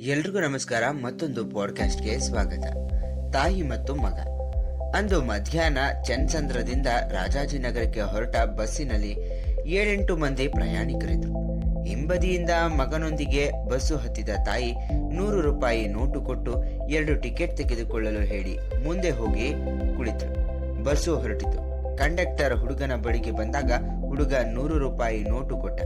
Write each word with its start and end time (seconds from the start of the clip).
ಎಲ್ರಿಗೂ 0.00 0.40
ನಮಸ್ಕಾರ, 0.40 0.82
ಮತ್ತೊಂದು 0.90 1.46
ಪಾಡ್ಕಾಸ್ಟ್ಗೆ 1.46 2.18
ಸ್ವಾಗತ. 2.18 2.64
ತಾಯಿ 3.32 3.62
ಮತ್ತು 3.62 3.94
ಮಗ. 3.94 4.14
ಅಂದು 4.96 5.22
ಮಧ್ಯಾಹ್ನ 5.22 5.78
ಚನ್ಸಂದ್ರದಿಂದ 6.04 6.86
ರಾಜಾಜಿನಗರಕ್ಕೆ 6.86 8.00
ಹೊರಟ 8.00 8.36
ಬಸ್ಸಿನಲ್ಲಿ 8.36 9.16
ಏಳೆಂಟು 9.66 10.16
ಮಂದಿ 10.16 10.48
ಪ್ರಯಾಣಿಕರಿದ್ರು 10.48 11.32
ಹಿಂಬದಿಯಿಂದ 11.84 12.50
ಮಗನೊಂದಿಗೆ 12.50 13.68
ಬಸ್ಸು 13.68 13.96
ಹತ್ತಿದ 13.96 14.28
ತಾಯಿ 14.28 14.72
ನೂರು 15.14 15.40
ರೂಪಾಯಿ 15.40 15.88
ನೋಟು 15.88 16.20
ಕೊಟ್ಟು 16.22 16.64
ಎರಡು 16.88 17.20
ಟಿಕೆಟ್ 17.20 17.56
ತೆಗೆದುಕೊಳ್ಳಲು 17.56 18.20
ಹೇಳಿ 18.20 18.84
ಮುಂದೆ 18.84 19.10
ಹೋಗಿ 19.10 19.52
ಕುಳಿತರು 19.96 20.84
ಬಸ್ಸು 20.84 21.18
ಹೊರಟಿತು. 21.18 21.68
ಕಂಡಕ್ಟರ್ 21.96 22.58
ಹುಡುಗನ 22.58 22.96
ಬಳಿಗೆ 22.96 23.30
ಬಂದಾಗ 23.30 23.72
ಹುಡುಗ 24.06 24.34
ನೂರು 24.52 24.78
ರೂಪಾಯಿ 24.78 25.24
ನೋಟು 25.24 25.56
ಕೊಟ್ಟ. 25.56 25.82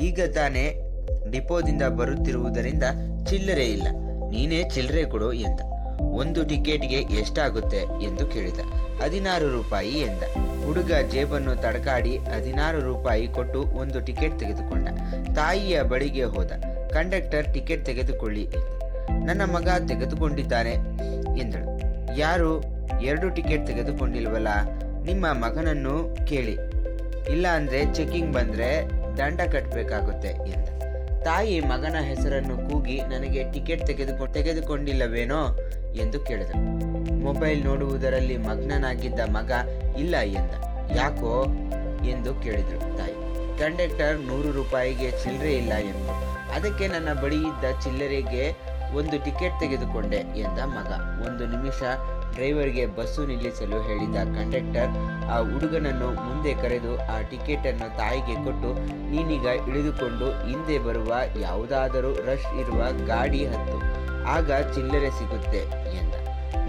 ಈಗ 0.00 0.20
ತಾನೇ 0.34 0.91
ಡಿಪೋದಿಂದ 1.30 1.82
ಬರುತ್ತಿರುವುದರಿಂದ 1.82 2.82
ಚಿಲ್ಲರೆ 3.26 3.64
ಇಲ್ಲ. 3.64 3.86
ನೀನೇ 4.30 4.62
ಚಿಲ್ಲರೆ 4.62 5.04
ಕೊಡು 5.04 5.32
ಎಂದ. 5.32 5.60
ಒಂದು 6.00 6.44
ಟಿಕೆಟ್ಗೆ 6.44 6.96
ಎಷ್ಟಾಗುತ್ತೆ 6.96 7.76
ಎಂದು 7.76 8.26
ಕೇಳಿದ. 8.26 8.60
ಹದಿನಾರು 9.02 9.50
ರೂಪಾಯಿ 9.50 9.90
ಎಂದ. 9.90 10.22
ಹುಡುಗ 10.66 10.92
ಜೇಬನ್ನು 11.10 11.56
ತಡಕಾಡಿ 11.56 12.16
ಹದಿನಾರು 12.16 12.80
ರೂಪಾಯಿ 12.80 13.26
ಕೊಟ್ಟು 13.26 13.62
ಒಂದು 13.62 14.00
ಟಿಕೆಟ್ 14.00 14.38
ತೆಗೆದುಕೊಂಡ. 14.38 14.88
ತಾಯಿಯ 15.36 15.82
ಬಳಿಗೆ 15.82 16.24
ಹೋದ. 16.24 16.50
ಕಂಡಕ್ಟರ್ 16.92 17.54
ಟಿಕೆಟ್ 17.54 17.86
ತೆಗೆದುಕೊಳ್ಳಿ 17.86 18.48
ನನ್ನ 19.24 19.44
ಮಗ 19.44 19.68
ತೆಗೆದುಕೊಂಡಿದ್ದಾನೆ 19.88 20.72
ಎಂದಳು. 21.38 21.80
ಯಾರು? 22.18 22.64
ಎರಡು 23.02 23.30
ಟಿಕೆಟ್ 23.30 23.66
ತೆಗೆದುಕೊಂಡಿಲ್ವಲ್ಲ? 23.66 24.48
ನಿಮ್ಮ 25.04 25.26
ಮಗನನ್ನು 25.26 26.16
ಕೇಳಿ. 26.26 26.52
ಇಲ್ಲ 27.32 27.46
ಅಂದ್ರೆ 27.48 27.94
ಚೆಕಿಂಗ್ 27.94 28.32
ಬಂದ್ರೆ 28.32 28.88
ದಂಡ 29.18 29.40
ಕಟ್ಟಬೇಕಾಗುತ್ತೆ 29.40 30.28
ಎಂದ. 30.28 30.81
ತಾಯಿ 31.24 31.60
ಮಗನ 31.60 31.96
ಹೆಸರನ್ನು 32.00 32.70
ಕೂಗಿ 32.70 33.00
ನನಗೆ 33.00 33.52
ಟಿಕೆಟ್ 33.52 33.86
ತೆಗೆದುಕೊ, 33.86 34.26
ತೆಗೆದುಕೊಂಡಿಲ್ಲವೇನೋ 34.26 35.58
ಎಂದು 35.94 36.20
ಕೇಳಿದ 36.20 36.50
ಮೊಬೈಲ್ 37.22 37.64
ನೋಡುವುದರಲ್ಲಿ 37.64 38.36
ಮಗ್ನನಾಗಿದ್ದ 38.36 39.20
ಮಗ 39.20 39.52
ಇಲ್ಲ 39.98 40.16
ಎಂದ. 40.16 40.54
ಯಾಕೋ 40.96 41.44
ಎಂದು 42.08 42.34
ಕೇಳಿದಳು 42.34 42.98
ತಾಯಿ. 42.98 43.14
ಕಂಡಕ್ಟರ್ 43.58 44.18
ನೂರು 44.20 44.52
ರೂಪಾಯಿಗೆ 44.52 45.10
ಚಿಲ್ಲರೆ 45.10 45.52
ಇಲ್ಲ 45.52 45.72
ಎಂದು. 45.72 46.32
ಅದಕ್ಕೆ 46.52 46.86
ನನ್ನ 46.86 47.12
ಬಳಿ 47.12 47.36
ಇದ್ದ 47.36 47.80
ಚಿಲ್ಲರೆಗೆ 47.82 48.71
ಒಂದು 48.98 49.16
ಟಿಕೆಟ್ 49.24 49.60
ತೆಗೆದುಕೊಂಡೆ 49.60 50.20
ಎಂದ 50.44 50.60
ಮಗ. 50.76 50.90
ಒಂದು 51.26 51.44
ನಿಮಿಷ 51.46 51.82
ಡ್ರೈವರ್ಗೆ 52.34 52.84
ಬಸ್ಸು 52.96 53.22
ನಿಲ್ಲಿಸಲು 53.26 53.78
ಹೇಳಿದ 53.88 54.18
ಕಂಡಕ್ಟರ್, 54.36 54.92
ಆ 55.32 55.36
ಹುಡುಗನನ್ನು 55.50 56.08
ಮುಂದೆ 56.26 56.52
ಕರೆದು 56.62 56.92
ಆ 57.14 57.16
ಟಿಕೆಟನ್ನು 57.30 57.88
ತಾಯಿಗೆ 57.98 58.36
ಕೊಟ್ಟು, 58.44 58.70
ನೀನೀಗ 59.10 59.46
ಇಳಿದುಕೊಂಡು 59.68 60.28
ಹಿಂದೆ 60.48 60.78
ಬರುವ 60.78 61.12
ಯಾವುದಾದರೂ 61.40 62.12
ರಶ್ 62.30 62.50
ಇರುವ 62.62 62.80
ಗಾಡಿ 63.06 63.42
ಹತ್ತು. 63.46 63.78
ಆಗ 64.36 64.50
ಚಿಲ್ಲರೆ 64.74 65.10
ಸಿಗುತ್ತೆ 65.10 65.62
ಎಂದ. 66.00 66.14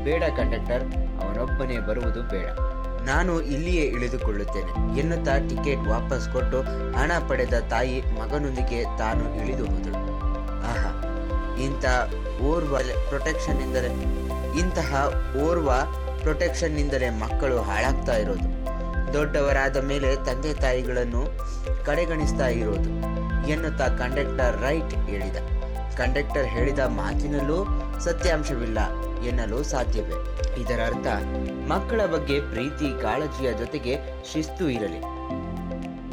ಬೇಡ 0.06 0.24
ಕಂಡಕ್ಟರ್, 0.38 0.86
ಅವನೊಬ್ಬನೇ 1.24 1.80
ಬರುವುದು 1.90 2.24
ಬೇಡ. 2.34 2.48
ನಾನು 3.10 3.34
ಇಲ್ಲಿಯೇ 3.54 3.86
ಇಳಿದುಕೊಳ್ಳುತ್ತೇನೆ 3.96 4.74
ಎನ್ನುತ್ತಾ 5.00 5.34
ಟಿಕೆಟ್ 5.50 5.88
ವಾಪಸ್ 5.88 6.28
ಕೊಟ್ಟು 6.30 6.62
ಹಣ 6.98 7.12
ಪಡೆದ 7.30 7.56
ತಾಯಿ 7.70 7.98
ಮಗನೊಂದಿಗೆ 8.20 8.80
ತಾನು 8.98 9.24
ಇಳಿದು 9.42 9.66
ಹೋದಳು. 9.66 10.03
ಇಂಥ 11.62 11.86
ಓರ್ವ 12.42 12.78
ಪ್ರೊಟೆಕ್ಷನ್ 12.78 13.60
ಎಂದರೆ 13.60 13.88
ಇಂತಹ 14.60 15.12
ಓರ್ವ 15.44 15.72
ಪ್ರೊಟೆಕ್ಷನ್ 16.22 16.78
ಎಂದರೆ 16.78 17.10
ಮಕ್ಕಳು 17.10 17.62
ಹಾಳಾಗ್ತಾ 17.62 18.16
ಇರೋದು. 18.16 18.64
ದೊಡ್ಡವರಾದ 19.14 19.78
ಮೇಲೆ 19.78 20.16
ತಂದೆ 20.16 20.54
ತಾಯಿಗಳನ್ನು 20.54 21.26
ಕಡೆಗಣಿಸ್ತಾ 21.86 22.48
ಇರೋದು, 22.48 22.90
ಎನ್ನುತ್ತಾ 23.48 23.88
ಕಂಡಕ್ಟರ್ 23.88 24.62
ರೈಟ್ 24.62 24.96
ಹೇಳಿದ. 24.96 25.36
ಕಂಡಕ್ಟರ್ 25.98 26.48
ಹೇಳಿದ 26.48 26.80
ಮಾತಿನಲ್ಲೂ 26.80 27.66
ಸತ್ಯಾಂಶವಿಲ್ಲ 28.00 28.80
ಎನ್ನಲು 29.24 29.64
ಸಾಧ್ಯವೇ. 29.64 30.38
ಇದರ 30.62 30.80
ಅರ್ಥ 30.86 31.08
ಮಕ್ಕಳ 31.68 32.06
ಬಗ್ಗೆ 32.06 32.40
ಪ್ರೀತಿ 32.40 33.02
ಕಾಳಜಿಯ 33.02 33.54
ಜೊತೆಗೆ 33.54 33.98
ಶಿಸ್ತು 34.34 34.70
ಇರಲಿ. 34.70 35.02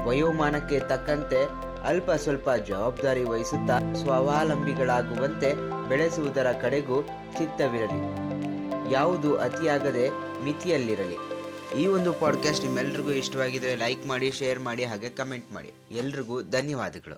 ವಯೋಮಾನಕ್ಕೆ 0.04 0.80
ತಕ್ಕಂತೆ 0.80 1.69
ಅಲ್ಪ 1.84 2.10
ಸ್ವಲ್ಪ 2.10 2.50
ಜವಾಬ್ದಾರಿ 2.50 3.24
ವಹಿಸುತ್ತಾ 3.24 3.78
ಸ್ವಾವಲಂಬಿಗಳಾಗುವಂತೆ 3.94 5.54
ಬೆಳೆಸುವುದರ 5.88 6.52
ಕಡೆಗೂ 6.62 7.02
ಚಿತ್ತವಿರಲಿ. 7.38 8.30
ಯಾವುದು 8.92 9.38
ಅತಿಯಾಗದೆ 9.38 10.10
ಮಿತಿಯಲ್ಲಿರಲಿ. 10.44 11.16
ಈ 11.82 11.86
ಒಂದು 11.86 12.12
ಪಾಡ್ಕಾಸ್ಟ್ 12.12 12.64
ನಿಮ್ಮೆಲ್ರಿಗೂ 12.64 13.10
ಇಷ್ಟವಾಗಿದ್ದರೆ 13.10 13.74
ಲೈಕ್ 13.74 14.06
ಮಾಡಿ 14.06 14.30
ಶೇರ್ 14.30 14.60
ಮಾಡಿ, 14.60 14.84
ಹಾಗೆ 14.84 15.08
ಕಮೆಂಟ್ 15.08 15.52
ಮಾಡಿ. 15.52 15.72
ಎಲ್ರಿಗೂ 15.90 16.42
ಧನ್ಯವಾದಗಳು. 16.42 17.08